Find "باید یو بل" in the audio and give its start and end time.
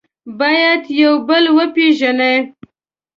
0.39-1.45